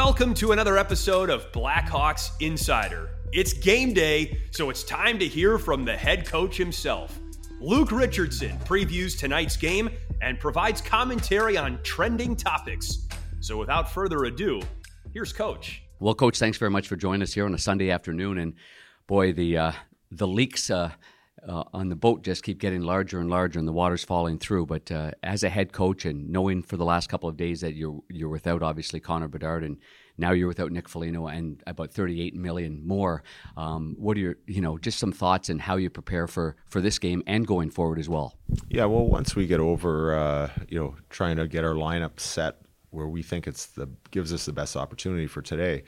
Welcome 0.00 0.32
to 0.34 0.52
another 0.52 0.78
episode 0.78 1.28
of 1.28 1.50
Blackhawks 1.50 2.30
Insider. 2.38 3.10
It's 3.32 3.52
game 3.52 3.92
day, 3.92 4.38
so 4.52 4.70
it's 4.70 4.84
time 4.84 5.18
to 5.18 5.26
hear 5.26 5.58
from 5.58 5.84
the 5.84 5.96
head 5.96 6.24
coach 6.24 6.56
himself. 6.56 7.18
Luke 7.60 7.90
Richardson 7.90 8.56
previews 8.60 9.18
tonight's 9.18 9.56
game 9.56 9.90
and 10.22 10.38
provides 10.38 10.80
commentary 10.80 11.56
on 11.56 11.80
trending 11.82 12.36
topics. 12.36 13.08
So 13.40 13.56
without 13.56 13.90
further 13.90 14.26
ado, 14.26 14.62
here's 15.12 15.32
Coach. 15.32 15.82
Well, 15.98 16.14
Coach, 16.14 16.38
thanks 16.38 16.58
very 16.58 16.70
much 16.70 16.86
for 16.86 16.94
joining 16.94 17.22
us 17.22 17.34
here 17.34 17.44
on 17.44 17.52
a 17.52 17.58
Sunday 17.58 17.90
afternoon. 17.90 18.38
And 18.38 18.54
boy, 19.08 19.32
the 19.32 19.58
uh, 19.58 19.72
the 20.12 20.28
leaks 20.28 20.70
uh, 20.70 20.92
uh, 21.46 21.64
on 21.72 21.88
the 21.88 21.96
boat 21.96 22.22
just 22.22 22.42
keep 22.42 22.58
getting 22.58 22.82
larger 22.82 23.20
and 23.20 23.30
larger, 23.30 23.58
and 23.58 23.68
the 23.68 23.72
water's 23.72 24.04
falling 24.04 24.38
through. 24.38 24.66
But 24.66 24.90
uh, 24.90 25.12
as 25.22 25.42
a 25.42 25.48
head 25.48 25.72
coach, 25.72 26.04
and 26.04 26.28
knowing 26.28 26.62
for 26.62 26.76
the 26.76 26.84
last 26.84 27.08
couple 27.08 27.28
of 27.28 27.36
days 27.36 27.60
that 27.60 27.74
you're 27.74 28.00
you're 28.08 28.28
without 28.28 28.62
obviously 28.62 29.00
Connor 29.00 29.28
Bedard, 29.28 29.64
and 29.64 29.78
now 30.16 30.32
you're 30.32 30.48
without 30.48 30.72
Nick 30.72 30.88
Foligno, 30.88 31.26
and 31.26 31.62
about 31.66 31.92
38 31.92 32.34
million 32.34 32.86
more. 32.86 33.22
Um, 33.56 33.94
what 33.98 34.16
are 34.16 34.20
your 34.20 34.36
you 34.46 34.60
know 34.60 34.78
just 34.78 34.98
some 34.98 35.12
thoughts 35.12 35.48
and 35.48 35.60
how 35.60 35.76
you 35.76 35.90
prepare 35.90 36.26
for 36.26 36.56
for 36.68 36.80
this 36.80 36.98
game 36.98 37.22
and 37.26 37.46
going 37.46 37.70
forward 37.70 37.98
as 37.98 38.08
well? 38.08 38.34
Yeah, 38.68 38.86
well, 38.86 39.06
once 39.06 39.36
we 39.36 39.46
get 39.46 39.60
over 39.60 40.14
uh, 40.14 40.50
you 40.68 40.78
know 40.78 40.96
trying 41.10 41.36
to 41.36 41.46
get 41.46 41.64
our 41.64 41.74
lineup 41.74 42.20
set 42.20 42.56
where 42.90 43.08
we 43.08 43.22
think 43.22 43.46
it's 43.46 43.66
the 43.66 43.88
gives 44.10 44.32
us 44.32 44.46
the 44.46 44.52
best 44.52 44.76
opportunity 44.76 45.26
for 45.26 45.42
today 45.42 45.84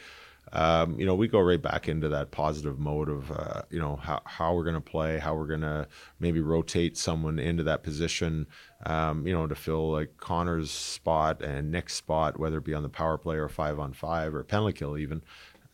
um, 0.52 0.98
you 0.98 1.06
know, 1.06 1.14
we 1.14 1.28
go 1.28 1.40
right 1.40 1.60
back 1.60 1.88
into 1.88 2.08
that 2.08 2.30
positive 2.30 2.78
mode 2.78 3.08
of, 3.08 3.30
uh, 3.30 3.62
you 3.70 3.78
know, 3.78 3.96
how, 3.96 4.20
how 4.24 4.54
we're 4.54 4.64
going 4.64 4.74
to 4.74 4.80
play, 4.80 5.18
how 5.18 5.34
we're 5.34 5.46
going 5.46 5.60
to 5.60 5.86
maybe 6.18 6.40
rotate 6.40 6.96
someone 6.96 7.38
into 7.38 7.62
that 7.62 7.82
position, 7.82 8.46
um, 8.86 9.26
you 9.26 9.32
know, 9.32 9.46
to 9.46 9.54
fill 9.54 9.92
like 9.92 10.16
Connor's 10.16 10.70
spot 10.70 11.42
and 11.42 11.70
Nick's 11.70 11.94
spot, 11.94 12.38
whether 12.38 12.58
it 12.58 12.64
be 12.64 12.74
on 12.74 12.82
the 12.82 12.88
power 12.88 13.16
play 13.16 13.36
or 13.36 13.48
five 13.48 13.78
on 13.78 13.92
five 13.92 14.34
or 14.34 14.42
penalty 14.42 14.72
kill 14.72 14.98
even. 14.98 15.22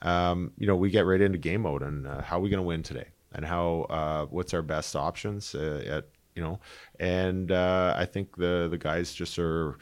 Um, 0.03 0.53
you 0.59 0.67
know, 0.67 0.77
we 0.77 0.91
get 0.91 1.06
right 1.06 1.20
into 1.20 1.39
game 1.39 1.62
mode 1.62 1.83
and 1.83 2.06
uh, 2.06 2.20
how 2.20 2.36
are 2.39 2.41
we 2.41 2.51
going 2.51 2.62
to 2.62 2.67
win 2.67 2.83
today 2.83 3.08
and 3.33 3.47
how, 3.47 3.86
uh, 3.89 4.27
what's 4.27 4.53
our 4.53 4.62
best 4.62 4.95
options 4.95 5.55
uh, 5.55 5.83
at, 5.86 6.05
you 6.34 6.42
know, 6.42 6.61
and 7.01 7.51
uh, 7.51 7.95
I 7.97 8.05
think 8.05 8.36
the, 8.36 8.69
the 8.70 8.77
guys 8.77 9.14
just 9.14 9.39
are, 9.39 9.79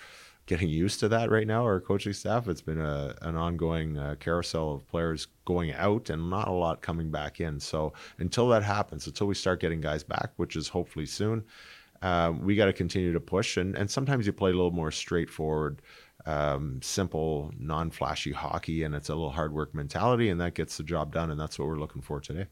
getting 0.47 0.69
used 0.69 1.01
to 1.01 1.09
that 1.09 1.31
right 1.31 1.47
now, 1.47 1.63
our 1.63 1.81
coaching 1.81 2.13
staff. 2.13 2.49
It's 2.49 2.61
been 2.61 2.81
a, 2.81 3.15
an 3.23 3.37
ongoing 3.37 3.97
uh, 3.97 4.17
carousel 4.21 4.75
of 4.75 4.87
players 4.87 5.27
going 5.45 5.73
out 5.73 6.11
and 6.11 6.29
not 6.29 6.49
a 6.49 6.53
lot 6.53 6.83
coming 6.83 7.11
back 7.11 7.41
in. 7.41 7.59
So 7.59 7.95
until 8.19 8.49
that 8.49 8.63
happens, 8.63 9.07
until 9.07 9.27
we 9.27 9.35
start 9.35 9.61
getting 9.61 9.81
guys 9.81 10.05
back, 10.05 10.33
which 10.37 10.57
is 10.57 10.69
hopefully 10.69 11.07
soon, 11.07 11.45
uh, 12.03 12.33
we 12.39 12.57
got 12.57 12.67
to 12.67 12.73
continue 12.73 13.13
to 13.13 13.21
push. 13.21 13.57
And, 13.57 13.75
and 13.77 13.91
sometimes 13.91 14.27
you 14.27 14.33
play 14.33 14.51
a 14.51 14.55
little 14.55 14.71
more 14.71 14.91
straightforward, 14.91 15.81
um, 16.27 16.81
simple, 16.83 17.53
non 17.59 17.91
flashy 17.91 18.33
hockey, 18.33 18.83
and 18.83 18.95
it's 18.95 19.09
a 19.09 19.15
little 19.15 19.31
hard 19.31 19.55
work 19.55 19.75
mentality, 19.75 20.29
and 20.29 20.41
that 20.41 20.55
gets 20.55 20.77
the 20.77 20.83
job 20.83 21.13
done. 21.13 21.31
And 21.31 21.41
that's 21.41 21.59
what 21.59 21.69
we're 21.69 21.79
looking 21.79 22.03
for 22.03 22.21
today. 22.21 22.47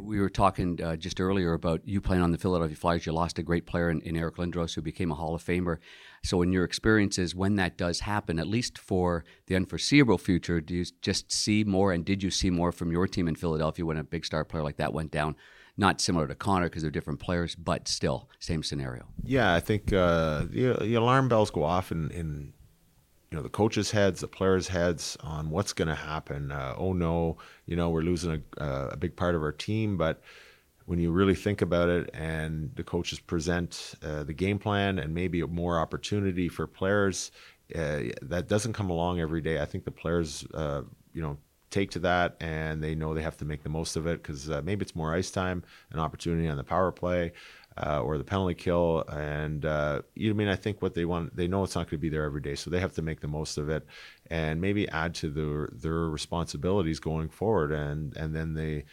We 0.00 0.20
were 0.20 0.30
talking 0.30 0.82
uh, 0.82 0.96
just 0.96 1.20
earlier 1.20 1.52
about 1.52 1.86
you 1.86 2.00
playing 2.00 2.22
on 2.22 2.32
the 2.32 2.38
Philadelphia 2.38 2.76
Flyers. 2.76 3.06
You 3.06 3.12
lost 3.12 3.38
a 3.38 3.42
great 3.42 3.66
player 3.66 3.90
in, 3.90 4.00
in, 4.02 4.16
Eric 4.16 4.36
Lindros, 4.36 4.74
who 4.74 4.82
became 4.82 5.10
a 5.10 5.14
Hall 5.14 5.34
of 5.34 5.44
Famer. 5.44 5.78
So, 6.22 6.42
in 6.42 6.52
your 6.52 6.64
experiences, 6.64 7.34
when 7.34 7.56
that 7.56 7.76
does 7.76 8.00
happen, 8.00 8.38
at 8.38 8.46
least 8.46 8.78
for 8.78 9.24
the 9.46 9.56
unforeseeable 9.56 10.18
future, 10.18 10.60
do 10.60 10.74
you 10.74 10.84
just 11.02 11.32
see 11.32 11.64
more? 11.64 11.92
And 11.92 12.04
did 12.04 12.22
you 12.22 12.30
see 12.30 12.50
more 12.50 12.72
from 12.72 12.92
your 12.92 13.06
team 13.06 13.28
in 13.28 13.34
Philadelphia 13.34 13.84
when 13.84 13.96
a 13.96 14.04
big 14.04 14.24
star 14.24 14.44
player 14.44 14.62
like 14.62 14.76
that 14.76 14.92
went 14.92 15.10
down? 15.10 15.36
Not 15.76 16.00
similar 16.00 16.26
to 16.26 16.34
Connor 16.34 16.66
because 16.66 16.82
they're 16.82 16.90
different 16.90 17.20
players, 17.20 17.54
but 17.54 17.86
still 17.86 18.28
same 18.40 18.64
scenario. 18.64 19.06
Yeah, 19.22 19.54
I 19.54 19.60
think 19.60 19.92
uh, 19.92 20.44
the, 20.50 20.76
the, 20.80 20.94
alarm 20.94 21.28
bells 21.28 21.52
go 21.52 21.62
off 21.62 21.92
in, 21.92 22.10
in 22.10 22.52
you 23.30 23.36
know 23.36 23.42
the 23.42 23.48
coaches' 23.48 23.90
heads, 23.90 24.20
the 24.20 24.28
players' 24.28 24.68
heads 24.68 25.16
on 25.20 25.50
what's 25.50 25.72
going 25.72 25.88
to 25.88 25.94
happen. 25.94 26.50
Uh, 26.50 26.74
oh 26.76 26.92
no, 26.92 27.36
you 27.66 27.76
know 27.76 27.90
we're 27.90 28.02
losing 28.02 28.42
a, 28.56 28.64
a, 28.64 28.96
big 28.96 29.16
part 29.16 29.34
of 29.34 29.42
our 29.42 29.52
team. 29.52 29.96
But 29.96 30.22
when 30.86 30.98
you 30.98 31.12
really 31.12 31.34
think 31.34 31.60
about 31.60 31.90
it, 31.90 32.10
and 32.14 32.70
the 32.74 32.82
coaches 32.82 33.20
present 33.20 33.94
uh, 34.02 34.24
the 34.24 34.32
game 34.32 34.58
plan 34.58 34.98
and 34.98 35.14
maybe 35.14 35.42
more 35.42 35.78
opportunity 35.78 36.48
for 36.48 36.66
players, 36.66 37.30
uh, 37.74 38.00
that 38.22 38.48
doesn't 38.48 38.72
come 38.72 38.88
along 38.88 39.20
every 39.20 39.42
day. 39.42 39.60
I 39.60 39.66
think 39.66 39.84
the 39.84 39.90
players, 39.90 40.46
uh, 40.54 40.82
you 41.12 41.20
know, 41.20 41.36
take 41.70 41.90
to 41.92 41.98
that 42.00 42.36
and 42.40 42.82
they 42.82 42.94
know 42.94 43.14
they 43.14 43.22
have 43.22 43.36
to 43.38 43.44
make 43.44 43.62
the 43.62 43.68
most 43.68 43.96
of 43.96 44.06
it 44.06 44.22
because 44.22 44.48
uh, 44.50 44.62
maybe 44.64 44.82
it's 44.82 44.96
more 44.96 45.14
ice 45.14 45.30
time, 45.30 45.62
an 45.92 45.98
opportunity 45.98 46.48
on 46.48 46.56
the 46.56 46.64
power 46.64 46.90
play 46.90 47.32
uh, 47.82 48.00
or 48.00 48.18
the 48.18 48.24
penalty 48.24 48.54
kill. 48.54 49.04
And 49.08 49.64
uh, 49.64 50.02
you 50.14 50.28
know, 50.28 50.34
I 50.34 50.36
mean, 50.36 50.48
I 50.48 50.56
think 50.56 50.82
what 50.82 50.94
they 50.94 51.04
want, 51.04 51.36
they 51.36 51.46
know 51.46 51.64
it's 51.64 51.74
not 51.74 51.86
going 51.86 51.98
to 51.98 51.98
be 51.98 52.08
there 52.08 52.24
every 52.24 52.40
day, 52.40 52.54
so 52.54 52.70
they 52.70 52.80
have 52.80 52.94
to 52.94 53.02
make 53.02 53.20
the 53.20 53.28
most 53.28 53.58
of 53.58 53.68
it, 53.68 53.86
and 54.30 54.60
maybe 54.60 54.88
add 54.88 55.14
to 55.16 55.30
their 55.30 55.70
their 55.72 56.08
responsibilities 56.08 56.98
going 57.00 57.28
forward. 57.28 57.72
And 57.72 58.16
and 58.16 58.34
then 58.34 58.54
they 58.54 58.84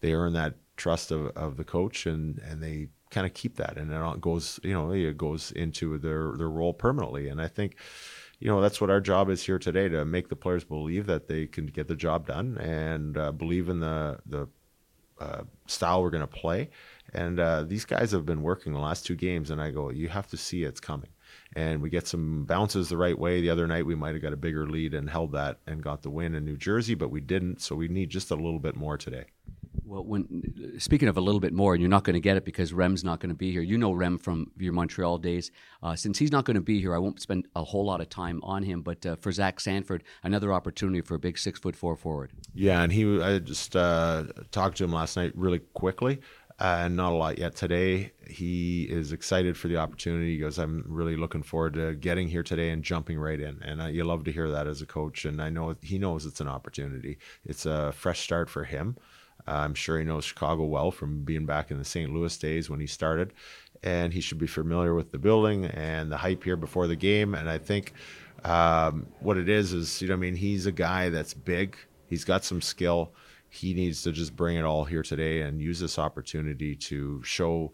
they 0.00 0.12
earn 0.12 0.34
that 0.34 0.54
trust 0.76 1.10
of, 1.10 1.28
of 1.36 1.56
the 1.56 1.64
coach, 1.64 2.06
and 2.06 2.38
and 2.38 2.62
they 2.62 2.88
kind 3.10 3.26
of 3.26 3.34
keep 3.34 3.56
that, 3.56 3.76
and 3.78 3.92
it 3.92 4.20
goes 4.20 4.60
you 4.62 4.72
know 4.72 4.92
it 4.92 5.16
goes 5.16 5.52
into 5.52 5.98
their 5.98 6.32
their 6.36 6.50
role 6.50 6.74
permanently. 6.74 7.28
And 7.28 7.40
I 7.40 7.48
think. 7.48 7.76
You 8.40 8.48
know 8.48 8.60
that's 8.60 8.80
what 8.80 8.90
our 8.90 9.00
job 9.00 9.30
is 9.30 9.42
here 9.42 9.58
today 9.58 9.88
to 9.88 10.04
make 10.04 10.28
the 10.28 10.36
players 10.36 10.64
believe 10.64 11.06
that 11.06 11.28
they 11.28 11.46
can 11.46 11.66
get 11.66 11.88
the 11.88 11.96
job 11.96 12.26
done 12.26 12.58
and 12.58 13.16
uh, 13.16 13.32
believe 13.32 13.68
in 13.68 13.80
the 13.80 14.18
the 14.26 14.48
uh, 15.20 15.42
style 15.66 16.02
we're 16.02 16.10
going 16.10 16.20
to 16.20 16.26
play, 16.26 16.70
and 17.12 17.38
uh, 17.38 17.62
these 17.62 17.84
guys 17.84 18.10
have 18.10 18.26
been 18.26 18.42
working 18.42 18.72
the 18.72 18.78
last 18.78 19.06
two 19.06 19.14
games, 19.14 19.50
and 19.50 19.60
I 19.60 19.70
go, 19.70 19.90
you 19.90 20.08
have 20.08 20.26
to 20.28 20.36
see 20.36 20.64
it's 20.64 20.80
coming. 20.80 21.10
And 21.56 21.80
we 21.80 21.88
get 21.88 22.08
some 22.08 22.44
bounces 22.44 22.88
the 22.88 22.96
right 22.96 23.16
way. 23.16 23.40
The 23.40 23.50
other 23.50 23.66
night, 23.68 23.86
we 23.86 23.94
might 23.94 24.14
have 24.14 24.22
got 24.22 24.32
a 24.32 24.36
bigger 24.36 24.68
lead 24.68 24.92
and 24.92 25.08
held 25.08 25.32
that 25.32 25.58
and 25.66 25.82
got 25.82 26.02
the 26.02 26.10
win 26.10 26.34
in 26.34 26.44
New 26.44 26.56
Jersey, 26.56 26.94
but 26.94 27.10
we 27.10 27.20
didn't. 27.20 27.60
So 27.60 27.76
we 27.76 27.86
need 27.86 28.10
just 28.10 28.32
a 28.32 28.34
little 28.34 28.58
bit 28.58 28.74
more 28.74 28.98
today. 28.98 29.26
Well, 29.86 30.04
when 30.04 30.74
speaking 30.78 31.08
of 31.08 31.16
a 31.16 31.20
little 31.20 31.40
bit 31.40 31.52
more, 31.52 31.74
and 31.74 31.82
you're 31.82 31.90
not 31.90 32.04
going 32.04 32.14
to 32.14 32.20
get 32.20 32.36
it 32.36 32.44
because 32.44 32.72
Rem's 32.72 33.04
not 33.04 33.20
going 33.20 33.28
to 33.28 33.34
be 33.34 33.52
here. 33.52 33.60
You 33.60 33.76
know 33.76 33.92
Rem 33.92 34.18
from 34.18 34.50
your 34.58 34.72
Montreal 34.72 35.18
days. 35.18 35.50
Uh, 35.82 35.94
since 35.94 36.18
he's 36.18 36.32
not 36.32 36.44
going 36.44 36.54
to 36.54 36.62
be 36.62 36.80
here, 36.80 36.94
I 36.94 36.98
won't 36.98 37.20
spend 37.20 37.48
a 37.54 37.62
whole 37.62 37.84
lot 37.84 38.00
of 38.00 38.08
time 38.08 38.40
on 38.42 38.62
him. 38.62 38.82
But 38.82 39.04
uh, 39.04 39.16
for 39.16 39.30
Zach 39.30 39.60
Sanford, 39.60 40.02
another 40.22 40.52
opportunity 40.52 41.02
for 41.02 41.14
a 41.16 41.18
big 41.18 41.38
six 41.38 41.58
foot 41.60 41.76
four 41.76 41.96
forward. 41.96 42.32
Yeah, 42.54 42.82
and 42.82 42.92
he 42.92 43.20
I 43.20 43.38
just 43.38 43.76
uh, 43.76 44.24
talked 44.50 44.78
to 44.78 44.84
him 44.84 44.92
last 44.92 45.16
night 45.16 45.32
really 45.34 45.60
quickly 45.74 46.20
and 46.58 46.96
not 46.96 47.12
a 47.12 47.16
lot 47.16 47.38
yet 47.38 47.56
today. 47.56 48.12
He 48.28 48.84
is 48.84 49.12
excited 49.12 49.56
for 49.56 49.68
the 49.68 49.76
opportunity. 49.76 50.34
He 50.34 50.38
goes, 50.38 50.58
"I'm 50.58 50.84
really 50.86 51.16
looking 51.16 51.42
forward 51.42 51.74
to 51.74 51.94
getting 51.94 52.28
here 52.28 52.42
today 52.42 52.70
and 52.70 52.82
jumping 52.82 53.18
right 53.18 53.40
in." 53.40 53.62
And 53.62 53.82
uh, 53.82 53.86
you 53.86 54.04
love 54.04 54.24
to 54.24 54.32
hear 54.32 54.50
that 54.50 54.66
as 54.66 54.80
a 54.80 54.86
coach. 54.86 55.24
And 55.24 55.42
I 55.42 55.50
know 55.50 55.74
he 55.82 55.98
knows 55.98 56.26
it's 56.26 56.40
an 56.40 56.48
opportunity. 56.48 57.18
It's 57.44 57.66
a 57.66 57.92
fresh 57.92 58.20
start 58.20 58.48
for 58.48 58.64
him. 58.64 58.96
I'm 59.46 59.74
sure 59.74 59.98
he 59.98 60.04
knows 60.04 60.24
Chicago 60.24 60.64
well 60.64 60.90
from 60.90 61.22
being 61.24 61.46
back 61.46 61.70
in 61.70 61.78
the 61.78 61.84
St. 61.84 62.12
Louis 62.12 62.36
days 62.38 62.70
when 62.70 62.80
he 62.80 62.86
started, 62.86 63.32
and 63.82 64.12
he 64.12 64.20
should 64.20 64.38
be 64.38 64.46
familiar 64.46 64.94
with 64.94 65.10
the 65.10 65.18
building 65.18 65.66
and 65.66 66.10
the 66.10 66.16
hype 66.16 66.44
here 66.44 66.56
before 66.56 66.86
the 66.86 66.96
game. 66.96 67.34
And 67.34 67.48
I 67.48 67.58
think 67.58 67.92
um, 68.44 69.06
what 69.20 69.36
it 69.36 69.48
is 69.48 69.72
is, 69.72 70.00
you 70.00 70.08
know, 70.08 70.14
I 70.14 70.18
mean, 70.18 70.36
he's 70.36 70.66
a 70.66 70.72
guy 70.72 71.10
that's 71.10 71.34
big. 71.34 71.76
He's 72.08 72.24
got 72.24 72.44
some 72.44 72.62
skill 72.62 73.12
he 73.54 73.72
needs 73.72 74.02
to 74.02 74.10
just 74.10 74.34
bring 74.34 74.56
it 74.56 74.64
all 74.64 74.84
here 74.84 75.02
today 75.02 75.42
and 75.42 75.60
use 75.60 75.78
this 75.78 75.96
opportunity 75.96 76.74
to 76.74 77.22
show 77.22 77.70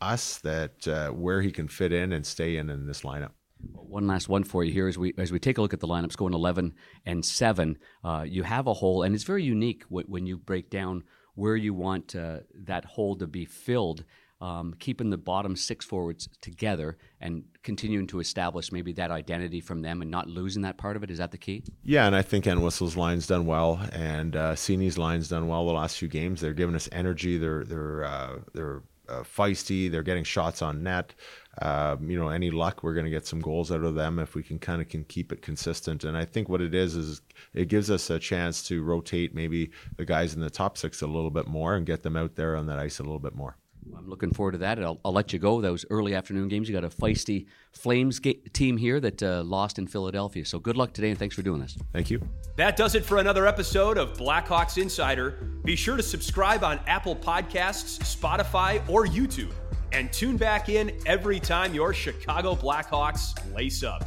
us 0.00 0.38
that 0.38 0.86
uh, 0.86 1.08
where 1.08 1.42
he 1.42 1.50
can 1.50 1.66
fit 1.66 1.92
in 1.92 2.12
and 2.12 2.24
stay 2.24 2.56
in 2.56 2.70
in 2.70 2.86
this 2.86 3.02
lineup. 3.02 3.32
One 3.72 4.06
last 4.06 4.28
one 4.28 4.44
for 4.44 4.64
you 4.64 4.72
here 4.72 4.88
as 4.88 4.98
we 4.98 5.14
as 5.18 5.32
we 5.32 5.38
take 5.38 5.58
a 5.58 5.62
look 5.62 5.72
at 5.72 5.80
the 5.80 5.88
lineups 5.88 6.16
going 6.16 6.34
11 6.34 6.74
and 7.06 7.24
7 7.24 7.78
uh, 8.02 8.24
you 8.26 8.42
have 8.42 8.66
a 8.66 8.74
hole 8.74 9.02
and 9.02 9.14
it's 9.14 9.24
very 9.24 9.44
unique 9.44 9.84
when 9.88 10.26
you 10.26 10.36
break 10.36 10.68
down 10.68 11.04
where 11.36 11.56
you 11.56 11.72
want 11.74 12.16
uh, 12.16 12.40
that 12.54 12.84
hole 12.84 13.16
to 13.16 13.26
be 13.26 13.44
filled 13.44 14.04
um, 14.40 14.74
keeping 14.78 15.10
the 15.10 15.16
bottom 15.16 15.56
six 15.56 15.86
forwards 15.86 16.28
together 16.40 16.98
and 17.20 17.44
continuing 17.62 18.06
to 18.08 18.20
establish 18.20 18.72
maybe 18.72 18.92
that 18.92 19.10
identity 19.10 19.60
from 19.60 19.80
them 19.80 20.02
and 20.02 20.10
not 20.10 20.28
losing 20.28 20.62
that 20.62 20.76
part 20.76 20.96
of 20.96 21.02
it. 21.02 21.10
Is 21.10 21.18
that 21.18 21.30
the 21.30 21.38
key? 21.38 21.62
Yeah, 21.82 22.06
and 22.06 22.14
I 22.14 22.20
think 22.22 22.46
Entwistle's 22.46 22.96
line's 22.96 23.26
done 23.26 23.46
well, 23.46 23.80
and 23.92 24.36
uh, 24.36 24.54
Seney's 24.54 24.98
line's 24.98 25.28
done 25.28 25.48
well 25.48 25.66
the 25.66 25.72
last 25.72 25.98
few 25.98 26.08
games. 26.08 26.40
They're 26.40 26.52
giving 26.52 26.74
us 26.74 26.88
energy. 26.92 27.38
They're 27.38 27.64
they're 27.64 28.04
uh, 28.04 28.38
they're 28.52 28.82
uh, 29.08 29.22
feisty. 29.22 29.90
They're 29.90 30.02
getting 30.02 30.24
shots 30.24 30.62
on 30.62 30.82
net. 30.82 31.14
Um, 31.62 32.10
you 32.10 32.18
know, 32.18 32.28
any 32.28 32.50
luck, 32.50 32.82
we're 32.82 32.94
going 32.94 33.04
to 33.04 33.10
get 33.10 33.26
some 33.26 33.40
goals 33.40 33.70
out 33.70 33.84
of 33.84 33.94
them 33.94 34.18
if 34.18 34.34
we 34.34 34.42
can 34.42 34.58
kind 34.58 34.82
of 34.82 34.88
can 34.88 35.04
keep 35.04 35.32
it 35.32 35.42
consistent. 35.42 36.04
And 36.04 36.16
I 36.16 36.24
think 36.24 36.48
what 36.48 36.60
it 36.60 36.74
is 36.74 36.96
is 36.96 37.22
it 37.52 37.68
gives 37.68 37.90
us 37.90 38.10
a 38.10 38.18
chance 38.18 38.62
to 38.68 38.82
rotate 38.82 39.34
maybe 39.34 39.70
the 39.96 40.04
guys 40.04 40.34
in 40.34 40.40
the 40.40 40.50
top 40.50 40.76
six 40.76 41.02
a 41.02 41.06
little 41.06 41.30
bit 41.30 41.46
more 41.46 41.74
and 41.74 41.86
get 41.86 42.02
them 42.02 42.16
out 42.16 42.34
there 42.34 42.56
on 42.56 42.66
that 42.66 42.78
ice 42.78 42.98
a 42.98 43.02
little 43.02 43.20
bit 43.20 43.34
more. 43.34 43.56
I'm 44.04 44.10
looking 44.10 44.32
forward 44.32 44.52
to 44.52 44.58
that. 44.58 44.78
I'll, 44.82 45.00
I'll, 45.04 45.12
let 45.12 45.32
you 45.32 45.38
go. 45.38 45.60
Those 45.60 45.86
early 45.88 46.14
afternoon 46.14 46.48
games. 46.48 46.68
You 46.68 46.74
got 46.74 46.84
a 46.84 46.90
feisty 46.90 47.46
Flames 47.72 48.18
ga- 48.18 48.40
team 48.52 48.76
here 48.76 49.00
that 49.00 49.22
uh, 49.22 49.42
lost 49.44 49.78
in 49.78 49.86
Philadelphia. 49.86 50.44
So 50.44 50.58
good 50.58 50.76
luck 50.76 50.92
today, 50.92 51.10
and 51.10 51.18
thanks 51.18 51.34
for 51.34 51.42
doing 51.42 51.60
this. 51.60 51.78
Thank 51.92 52.10
you. 52.10 52.20
That 52.56 52.76
does 52.76 52.94
it 52.94 53.04
for 53.04 53.18
another 53.18 53.46
episode 53.46 53.96
of 53.96 54.16
Blackhawks 54.16 54.80
Insider. 54.80 55.30
Be 55.64 55.74
sure 55.74 55.96
to 55.96 56.02
subscribe 56.02 56.62
on 56.62 56.80
Apple 56.86 57.16
Podcasts, 57.16 57.98
Spotify, 58.00 58.86
or 58.88 59.06
YouTube, 59.06 59.52
and 59.92 60.12
tune 60.12 60.36
back 60.36 60.68
in 60.68 60.92
every 61.06 61.40
time 61.40 61.72
your 61.74 61.94
Chicago 61.94 62.54
Blackhawks 62.54 63.34
lace 63.54 63.82
up. 63.82 64.04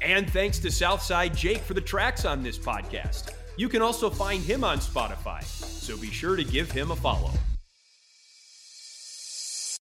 And 0.00 0.30
thanks 0.30 0.58
to 0.60 0.70
Southside 0.70 1.36
Jake 1.36 1.58
for 1.58 1.74
the 1.74 1.82
tracks 1.82 2.24
on 2.24 2.42
this 2.42 2.56
podcast. 2.56 3.34
You 3.58 3.68
can 3.68 3.82
also 3.82 4.08
find 4.08 4.42
him 4.42 4.64
on 4.64 4.78
Spotify, 4.78 5.44
so 5.44 5.98
be 5.98 6.10
sure 6.10 6.34
to 6.34 6.44
give 6.44 6.72
him 6.72 6.92
a 6.92 6.96
follow. 6.96 7.30